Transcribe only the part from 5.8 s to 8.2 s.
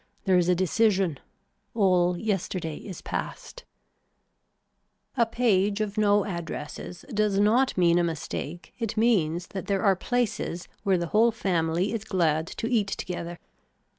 no addresses does not mean a